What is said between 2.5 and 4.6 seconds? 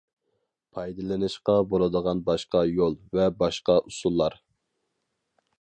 يول ۋە باشقا ئۇسۇللار.